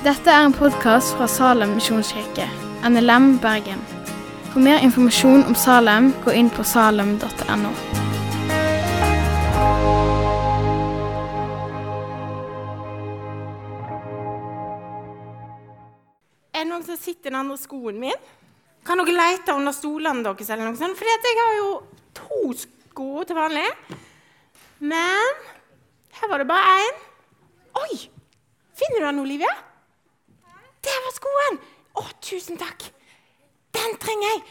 [0.00, 2.46] Dette er en podkast fra Salem misjonskirke,
[2.88, 3.82] NLM Bergen.
[4.48, 7.72] For mer informasjon om Salem, gå inn på salem.no.
[16.48, 18.26] Er det noen som sitter i den andre skoen min?
[18.88, 20.48] Kan dere lete under stolene deres?
[20.48, 20.96] eller noe sånt?
[20.96, 21.72] For jeg har jo
[22.16, 23.68] to sko til vanlig.
[24.80, 25.42] Men
[26.22, 27.02] her var det bare én.
[27.84, 28.06] Oi!
[28.80, 29.58] Finner du den, Olivia?
[30.86, 31.60] Der var skoen!
[32.00, 32.86] Å, tusen takk.
[33.74, 34.42] Den trenger jeg.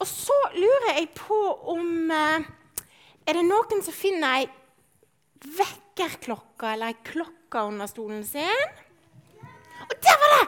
[0.00, 1.38] Og så lurer jeg på
[1.72, 2.46] om eh,
[3.26, 4.48] Er det noen som finner ei
[5.56, 8.76] vekkerklokke eller ei klokke under stolen sin?
[9.86, 10.44] Og der var det!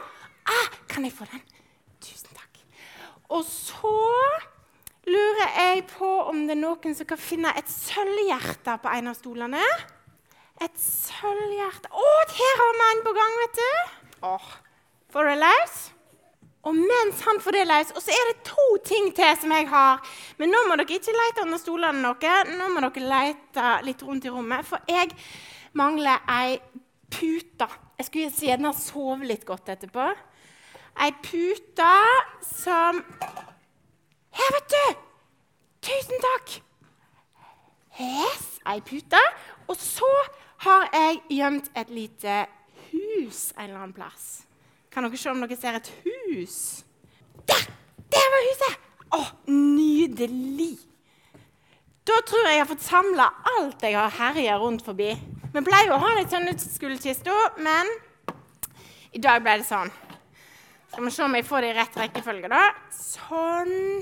[0.49, 1.41] Ah, kan jeg få den?
[2.03, 2.61] Tusen takk.
[3.29, 3.95] Og så
[5.09, 9.17] lurer jeg på om det er noen som kan finne et sølvhjerte på en av
[9.17, 9.65] stolene.
[10.59, 13.69] Et sølvhjerte Å, her har vi en på gang, vet du.
[14.27, 14.49] Åh,
[15.13, 15.77] Løs?
[16.67, 19.67] Og mens han får det løs, og så er det to ting til som jeg
[19.71, 20.01] har.
[20.37, 22.33] Men nå må dere ikke lete under stolene noe.
[22.51, 25.13] Nå må dere lete litt rundt i rommet, for jeg
[25.79, 26.57] mangler ei
[27.09, 27.67] pute.
[27.97, 30.09] Jeg skulle gjerne sove litt godt etterpå.
[30.99, 31.93] Ei pute
[32.43, 32.99] som
[34.35, 34.99] Her, vet du!
[35.87, 36.59] Tusen takk!
[37.99, 39.19] Yes, ei pute.
[39.71, 40.11] Og så
[40.67, 42.43] har jeg gjemt et lite
[42.91, 44.48] hus en eller annen plass.
[44.89, 46.59] Kan dere se om dere ser et hus?
[47.49, 47.65] Der!
[48.09, 48.85] Der var huset!
[49.13, 50.75] Å, nydelig!
[52.09, 55.11] Da tror jeg jeg har fått samla alt jeg har herja rundt forbi.
[55.53, 57.89] Vi pleier å ha litt sånn utskullkiste, men
[59.13, 59.91] i dag ble det sånn.
[60.89, 62.63] Skal vi se om jeg får det i rett rekkefølge, da.
[62.93, 64.01] Sånn.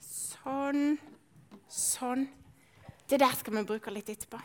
[0.00, 0.94] Sånn.
[1.68, 2.24] Sånn.
[3.08, 4.40] Det der skal vi bruke litt etterpå.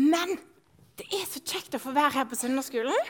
[0.00, 0.38] Men
[1.00, 3.08] det er så kjekt å få være her på søndagsskolen.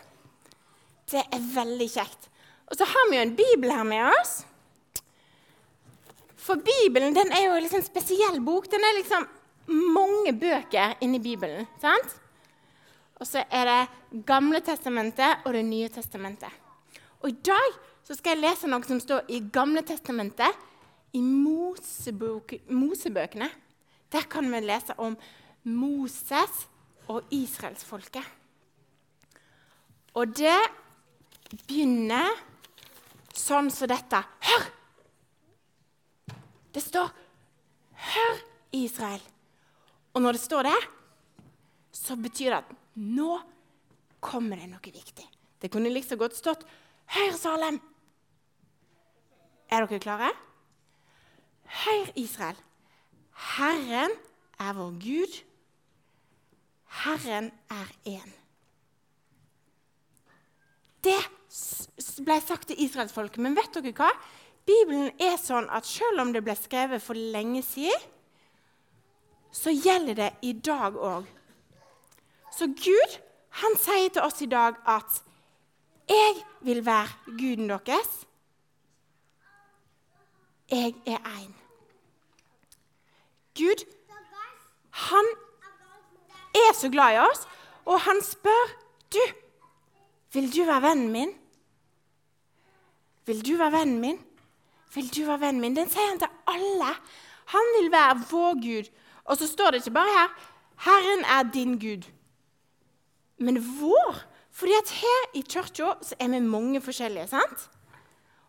[1.11, 2.29] Det er veldig kjekt.
[2.71, 4.45] Og så har vi jo en bibel her med oss.
[6.39, 8.69] For Bibelen den er jo en liksom spesiell bok.
[8.71, 9.27] Den er liksom
[9.95, 11.67] mange bøker inni Bibelen.
[11.83, 12.21] sant?
[13.21, 16.51] Og så er det Gamle testamentet og Det nye testamentet.
[17.21, 17.73] Og i dag
[18.07, 20.55] så skal jeg lese noe som står i Gamle testamentet,
[21.13, 23.51] i Mosebøkene.
[24.13, 25.17] Der kan vi lese om
[25.65, 26.69] Moses
[27.11, 28.25] og israelsfolket.
[30.19, 30.59] Og det
[31.67, 32.31] begynner
[33.35, 34.21] sånn som dette.
[34.47, 34.69] Hør!
[36.71, 37.11] Det står
[38.01, 38.37] 'Hør,
[38.73, 39.31] Israel'.
[40.15, 40.79] Og når det står det,
[41.93, 43.41] så betyr det at nå
[44.21, 45.27] kommer det noe viktig.
[45.61, 46.65] Det kunne liksom godt stått
[47.07, 47.81] 'Hør, Salem'.
[49.71, 50.31] Er dere klare?
[51.65, 52.57] Hør, Israel.
[53.35, 54.11] Herren
[54.59, 55.50] er vår Gud.
[57.11, 58.31] Herren er én.
[61.03, 61.19] Det
[62.25, 63.41] ble sagt til israelsfolket.
[63.43, 64.11] Men vet dere hva?
[64.69, 68.07] Bibelen er sånn at selv om det ble skrevet for lenge siden,
[69.51, 71.27] så gjelder det i dag òg.
[72.55, 73.17] Så Gud
[73.63, 75.23] han sier til oss i dag at
[76.09, 78.27] 'Jeg vil være guden deres'.
[80.71, 81.55] Jeg er én.
[83.59, 83.85] Gud,
[86.81, 87.47] så glad i oss,
[87.85, 88.75] og han spør
[89.13, 89.23] du,
[90.33, 91.33] vil du være vennen min.
[93.27, 94.21] Vil du være vennen min?
[94.95, 95.77] Vil du være vennen min?
[95.77, 96.95] Den sier han til alle.
[97.55, 98.91] Han vil være vår Gud.
[99.25, 100.29] Og så står det ikke bare her
[100.81, 102.09] 'Herren er din Gud',
[103.39, 104.23] men vår.
[104.51, 107.27] Fordi at her i kirka er vi mange forskjellige.
[107.29, 107.71] sant?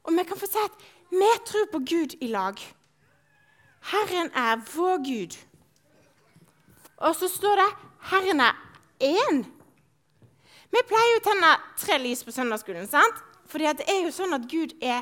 [0.03, 0.71] Og vi kan få si at
[1.09, 2.55] vi tror på Gud i lag.
[3.81, 5.37] Herren er vår Gud.
[6.97, 8.55] Og så står det 'Herren er
[8.99, 9.45] én'.
[10.71, 12.87] Vi pleier å tenne tre lys på søndagsskolen.
[12.87, 13.15] sant?
[13.47, 15.01] Fordi det er jo sånn at Gud er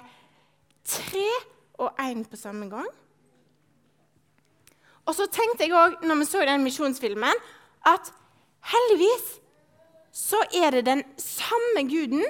[0.83, 1.29] tre
[1.77, 2.87] og én på samme gang.
[5.05, 7.43] Og så tenkte jeg òg, når vi så den misjonsfilmen,
[7.85, 8.11] at
[8.61, 9.39] heldigvis
[10.11, 12.25] så er det den samme guden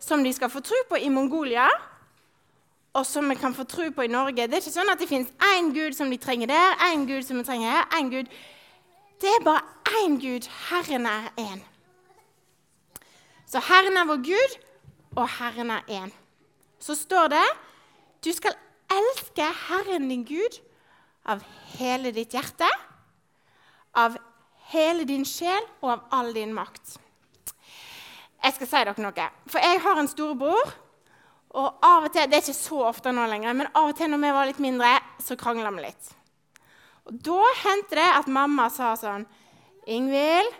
[0.00, 1.68] som de skal få tro på i Mongolia,
[2.92, 4.46] og som vi kan få tro på i Norge.
[4.48, 7.22] Det er ikke sånn at det fins én gud som de trenger der, én gud
[7.22, 8.32] som de trenger her, én gud
[9.20, 9.60] Det er bare
[10.00, 10.48] én Gud.
[10.70, 11.60] Herren er én.
[13.46, 14.56] Så Herren er vår Gud,
[15.16, 16.12] og Herren er én.
[16.80, 17.46] Så står det
[18.24, 18.56] du skal
[18.90, 20.60] elske Herren din Gud
[21.24, 21.42] av
[21.76, 22.68] hele ditt hjerte,
[23.94, 24.16] av
[24.72, 26.96] hele din sjel og av all din makt.
[28.40, 29.26] Jeg skal si dere noe.
[29.50, 30.72] For jeg har en storebror.
[31.50, 34.10] Og av og til, Det er ikke så ofte nå lenger, men av og til
[34.10, 36.12] når vi var litt mindre, så krangla vi litt.
[37.08, 39.26] Og Da hendte det at mamma sa sånn
[39.86, 40.54] 'Ingvild,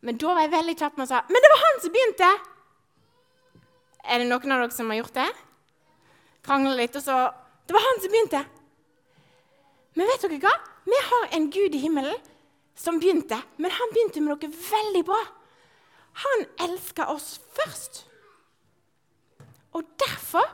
[0.00, 2.30] Men da var jeg veldig kjapp med å si Men det var han som begynte!
[4.04, 5.30] Er det noen av dere som har gjort det?
[6.42, 7.16] Krangla litt, og så
[7.66, 8.44] Det var han som begynte!
[9.94, 10.54] Men vet dere hva?
[10.84, 12.16] Vi har en Gud i himmelen
[12.78, 15.18] som begynte, men han begynte med noe veldig bra.
[16.22, 18.04] Han elska oss først.
[19.74, 20.46] Og derfor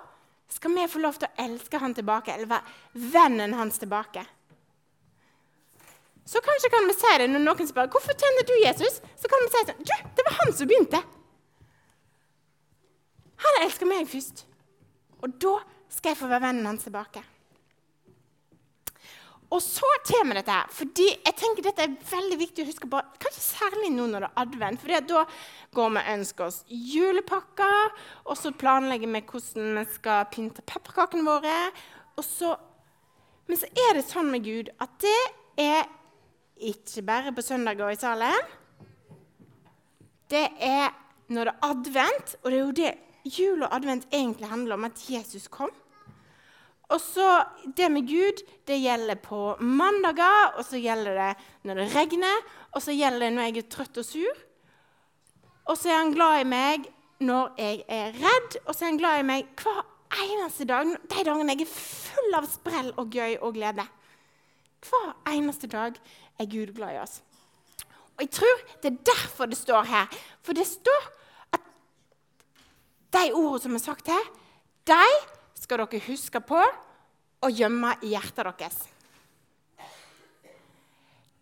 [0.48, 4.24] skal vi få lov til å elske han tilbake, eller være vennen hans tilbake.
[6.24, 9.00] Så kanskje kan vi si det når noen spør hvorfor tjener du Jesus.
[9.20, 11.02] Så kan vi si sånn Du, det var han som begynte.
[13.44, 14.46] Han elsker meg først.
[15.20, 15.58] Og da
[15.92, 17.22] skal jeg få være vennen hans tilbake.
[19.52, 23.02] Og så kommer dette fordi jeg tenker dette er veldig viktig å huske på.
[23.22, 24.82] Kanskje særlig nå når det er advent.
[24.82, 25.24] For da
[25.76, 27.92] går vi og ønsker oss julepakker,
[28.24, 31.58] og så planlegger vi hvordan vi skal pynte pepperkakene våre.
[32.24, 32.54] Så,
[33.50, 35.20] men så er det sånn med Gud at det
[35.62, 35.84] er
[36.56, 38.52] ikke bare på søndager i salen.
[40.30, 40.92] Det er
[41.28, 42.92] når det er advent, og det er jo det
[43.38, 45.70] jul og advent egentlig handler om, at Jesus kom.
[46.92, 47.44] Og så
[47.76, 52.82] Det med Gud det gjelder på mandager, og så gjelder det når det regner, og
[52.82, 54.36] så gjelder det når jeg er trøtt og sur.
[55.64, 56.90] Og så er han glad i meg
[57.20, 59.80] når jeg er redd, og så er han glad i meg hver
[60.26, 60.86] eneste dag.
[60.86, 63.86] De dagene jeg er full av sprell og gøy og glede.
[64.84, 65.96] Hver eneste dag
[66.38, 67.20] er Gud glad i oss.
[68.14, 70.06] Og jeg tror det er derfor det står her.
[70.42, 71.06] For det står
[71.56, 71.70] at
[73.16, 74.26] de ordene som er sagt her,
[74.86, 75.06] de
[75.58, 76.60] skal dere huske på
[77.44, 78.82] og gjemme i hjertet deres.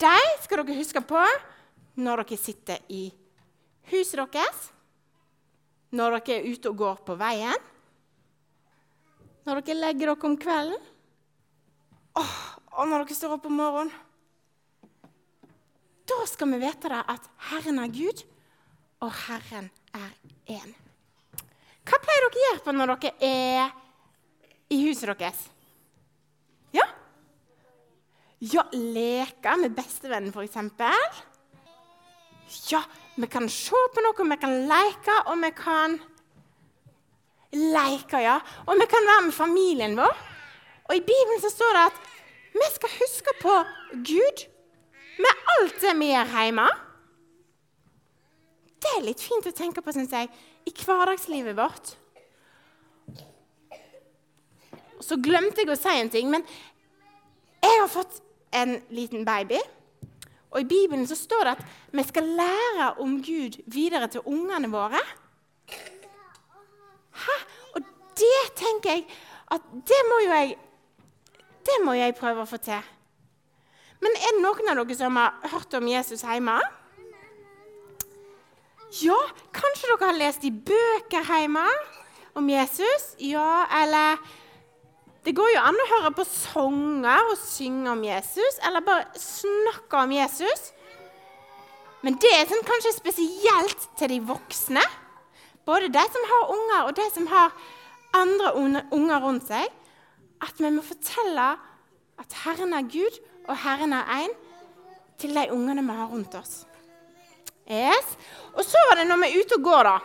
[0.02, 1.24] De skal dere huske på
[2.02, 3.04] når dere sitter i
[3.92, 4.70] huset deres,
[5.92, 7.68] når dere er ute og går på veien,
[9.44, 10.88] når dere legger dere om kvelden,
[12.18, 12.41] oh,
[12.72, 13.92] og når dere står opp om morgenen.
[16.08, 18.22] Da skal vi vite det at Herren er Gud,
[19.02, 20.10] og Herren er
[20.50, 20.72] én.
[21.82, 23.72] Hva pleier dere å gjøre på når dere er
[24.72, 25.44] i huset deres?
[26.74, 26.86] Ja?
[28.42, 30.56] Ja, leke med bestevennen, f.eks.
[32.68, 32.82] Ja,
[33.16, 36.00] vi kan se på noe, vi kan leke, og vi kan
[37.52, 38.38] Leke, ja.
[38.64, 40.20] Og vi kan være med familien vår.
[40.88, 41.98] Og i Bibelen så står det at
[42.52, 43.54] vi skal huske på
[44.08, 44.46] Gud
[45.22, 46.68] med alt det vi gjør hjemme.
[48.82, 50.30] Det er litt fint å tenke på, syns jeg,
[50.66, 51.94] i hverdagslivet vårt.
[55.02, 56.44] Så glemte jeg å si en ting, men
[57.62, 58.20] jeg har fått
[58.54, 59.60] en liten baby.
[60.52, 61.62] Og I Bibelen så står det at
[61.96, 65.00] vi skal lære om Gud videre til ungene våre.
[67.22, 67.38] Hæ?
[67.72, 67.80] Og
[68.20, 69.06] det tenker jeg
[69.52, 70.58] at det må jo jeg
[71.62, 72.82] Det må jeg prøve å få til.
[74.02, 76.58] Men er det noen av dere som har hørt om Jesus hjemme?
[79.00, 79.18] Ja,
[79.54, 81.64] kanskje dere har lest i bøker hjemme
[82.36, 83.12] om Jesus?
[83.22, 84.18] Ja, eller
[85.22, 90.00] det går jo an å høre på sanger og synge om Jesus, eller bare snakke
[90.02, 90.72] om Jesus.
[92.02, 94.82] Men det er sånn kanskje spesielt til de voksne.
[95.62, 97.54] Både de som har unger, og de som har
[98.18, 98.50] andre
[98.90, 99.70] unger rundt seg.
[100.42, 101.52] At vi må fortelle
[102.22, 103.18] at Herren er Gud,
[103.48, 104.34] og Herren er én,
[105.18, 106.62] til de ungene vi har rundt oss.
[107.70, 108.16] Yes.
[108.58, 109.96] Og så var det når vi er ute og går, da.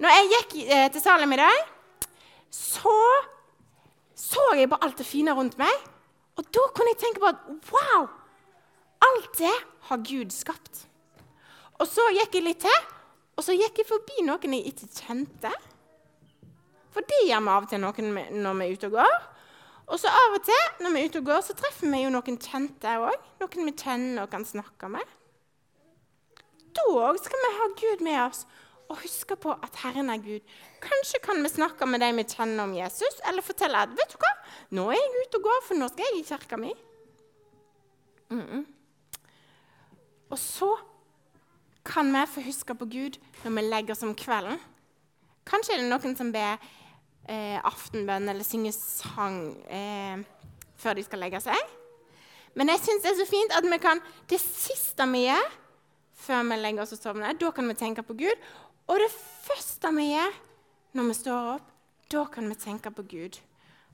[0.00, 1.62] Når jeg gikk eh, til Salem i dag,
[2.50, 2.96] så
[4.20, 5.72] så jeg på alt det fine rundt meg.
[6.38, 7.40] Og da kunne jeg tenke på at
[7.72, 8.06] wow!
[9.08, 9.52] Alt det
[9.88, 10.84] har Gud skapt.
[11.80, 12.88] Og så gikk jeg litt til,
[13.36, 15.52] og så gikk jeg forbi noen jeg ikke kjente.
[16.92, 18.12] For det gjør vi av og til noen
[18.44, 19.16] når vi er ute og går.
[19.90, 22.12] Og så av og til når vi er ute og går, så treffer vi jo
[22.14, 23.28] noen kjente òg.
[23.42, 25.16] Noen vi kjenner og kan snakke med.
[26.70, 28.44] Da òg skal vi ha Gud med oss
[28.90, 30.46] og huske på at Herren er Gud.
[30.82, 34.18] Kanskje kan vi snakke med de vi kjenner om Jesus, eller fortelle at vet du
[34.18, 34.30] hva,
[34.74, 36.72] nå er jeg ute og går, for nå skal jeg i kirka mi.
[38.30, 38.64] Mm -mm.
[40.30, 40.76] Og så
[41.84, 44.58] kan vi få huske på Gud når vi legger oss om kvelden.
[45.46, 46.58] Kanskje er det noen som ber
[47.30, 50.20] eh, aftenbønn eller synger sang eh,
[50.80, 51.76] før de skal legge seg.
[52.58, 55.50] Men jeg syns det er så fint at vi kan det siste vi gjør
[56.20, 58.48] før vi legger oss og sovner, da kan vi tenke på Gud.
[58.90, 59.10] Og det
[59.46, 60.34] første vi gjør
[60.98, 61.70] når vi står opp,
[62.10, 63.38] da kan vi tenke på Gud.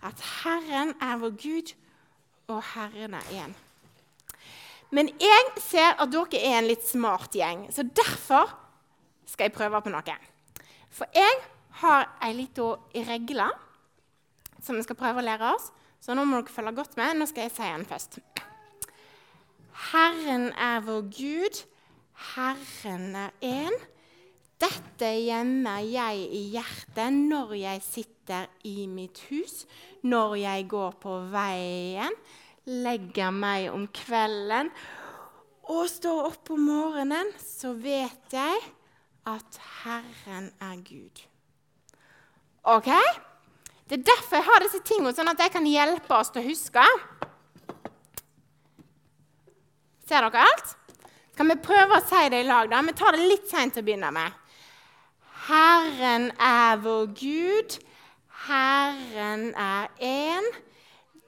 [0.05, 1.73] At Herren er vår Gud,
[2.49, 3.55] og Herren er én.
[4.91, 8.55] Men jeg ser at dere er en litt smart gjeng, så derfor
[9.27, 10.17] skal jeg prøve på noe.
[10.95, 11.41] For jeg
[11.83, 12.75] har ei lita
[13.09, 13.49] regle
[14.63, 15.71] som vi skal prøve å lære oss.
[16.01, 17.17] Så nå må dere følge godt med.
[17.19, 18.19] Nå skal jeg si den først.
[19.91, 21.61] Herren er vår Gud.
[22.35, 23.77] Herren er én.
[24.57, 29.67] Dette gjemmer jeg i hjertet når jeg sitter i mitt hus,
[30.01, 32.17] når jeg går på veien,
[32.65, 34.73] legger meg om kvelden
[35.69, 38.65] og står opp om morgenen, så vet jeg
[39.29, 41.27] at Herren er Gud.
[42.67, 42.91] OK?
[43.87, 46.49] Det er derfor jeg har disse tingene, sånn at jeg kan hjelpe oss til å
[46.49, 46.87] huske.
[50.07, 50.75] Ser dere alt?
[51.37, 52.71] Kan vi prøve å si det i lag?
[52.71, 52.83] da?
[52.83, 54.43] Vi tar det litt seint til å begynne med.
[55.47, 57.79] Herren er vår Gud.
[58.47, 60.47] Herren er én.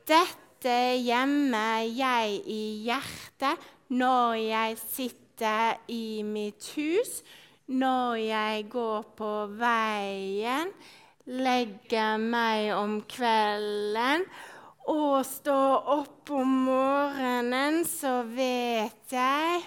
[0.09, 7.21] Dette gjemmer jeg i hjertet når jeg sitter i mitt hus,
[7.68, 10.73] når jeg går på veien,
[11.28, 14.25] legger meg om kvelden
[14.88, 19.61] og står opp om morgenen, så vet jeg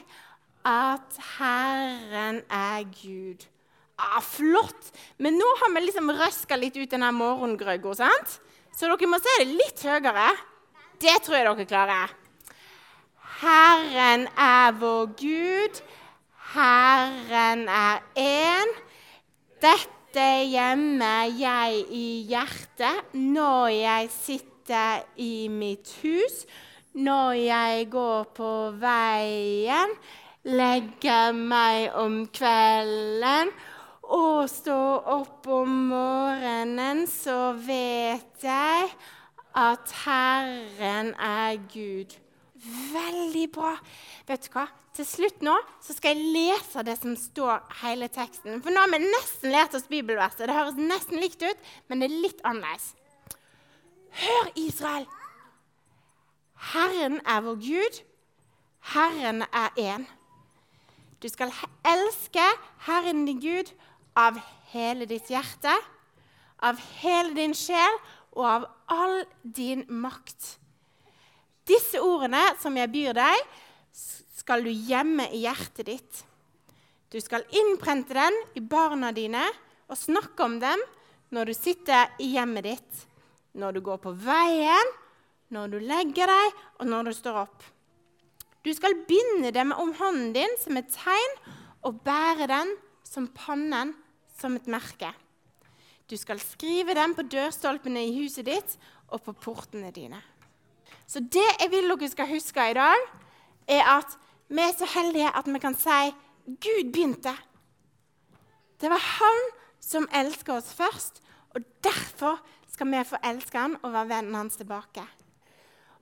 [0.65, 3.45] at Herren er Gud.
[4.01, 4.89] Ah, flott!
[5.21, 8.39] Men nå har vi liksom røska litt ut denne morgengrøgga, sant?
[8.73, 10.31] Så dere må se det litt høyere.
[11.01, 12.17] Det tror jeg dere klarer.
[13.41, 15.81] Herren er vår Gud.
[16.55, 18.77] Herren er én.
[19.61, 26.45] Dette gjemmer jeg i hjertet når jeg sitter i mitt hus,
[26.93, 28.51] når jeg går på
[28.81, 29.93] veien,
[30.43, 33.53] legger meg om kvelden
[34.11, 38.89] og står opp om morgenen, så vet jeg
[39.55, 42.17] at Herren er Gud.
[42.61, 43.73] Veldig bra.
[44.27, 44.67] Vet du hva?
[44.93, 48.61] Til slutt nå så skal jeg lese det som står hele teksten.
[48.61, 50.45] For nå har vi nesten lært oss bibelverset.
[50.45, 52.91] Det høres nesten likt ut, men det er litt annerledes.
[54.21, 55.07] Hør, Israel!
[56.71, 58.01] Herren er vår Gud.
[58.93, 60.05] Herren er én.
[61.21, 61.53] Du skal
[61.85, 62.45] elske
[62.85, 63.71] Herren din Gud
[64.17, 64.37] av
[64.73, 65.73] hele ditt hjerte,
[66.61, 67.97] av hele din sjel
[68.35, 70.60] og av all din makt.
[71.71, 73.43] Disse ordene som jeg byr deg,
[74.41, 76.23] skal du gjemme i hjertet ditt.
[77.11, 79.43] Du skal innprente den i barna dine
[79.91, 80.81] og snakke om dem
[81.31, 83.03] når du sitter i hjemmet ditt,
[83.55, 84.91] når du går på veien,
[85.51, 87.63] når du legger deg, og når du står opp.
[88.63, 91.37] Du skal binde dem om hånden din som et tegn
[91.87, 92.75] og bære den
[93.07, 93.95] som pannen
[94.39, 95.11] som et merke.
[96.07, 98.75] Du skal skrive dem på dørstolpene i huset ditt
[99.11, 100.19] og på portene dine.
[101.11, 103.07] Så det jeg vil dere skal huske i dag,
[103.67, 104.13] er at
[104.47, 106.13] vi er så heldige at vi kan si
[106.45, 107.33] Gud begynte.
[108.79, 109.43] Det var han
[109.83, 111.19] som elska oss først,
[111.51, 112.39] og derfor
[112.71, 115.03] skal vi få elske han og være vennen hans tilbake.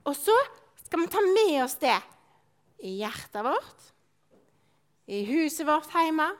[0.06, 0.36] Og så
[0.84, 1.98] skal vi ta med oss det
[2.86, 3.90] i hjertet vårt,
[5.10, 6.30] i huset vårt hjemme,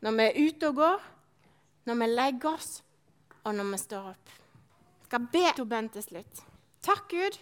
[0.00, 1.08] når vi er ute og går,
[1.84, 2.78] når vi legger oss,
[3.44, 4.36] og når vi står opp.
[5.00, 6.46] Jeg skal be to bønn til slutt.
[6.84, 7.36] Takk, Gud,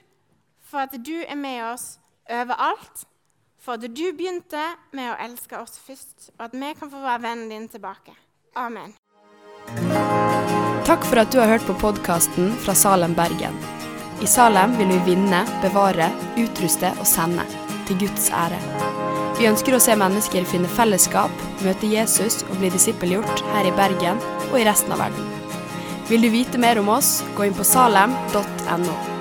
[0.72, 1.98] for at du er med oss
[2.30, 3.04] overalt.
[3.62, 4.62] For at du begynte
[4.96, 8.16] med å elske oss først, og at vi kan få være vennen din tilbake.
[8.58, 8.96] Amen.
[10.88, 13.54] Takk for at du har hørt på podkasten fra Salem, Bergen.
[14.22, 16.10] I Salem vil vi vinne, bevare,
[16.42, 17.46] utruste og sende.
[17.86, 18.58] Til Guds ære.
[19.38, 24.20] Vi ønsker å se mennesker finne fellesskap, møte Jesus og bli disippelgjort her i Bergen
[24.50, 25.30] og i resten av verden.
[26.10, 29.11] Vil du vite mer om oss, gå inn på salem.no.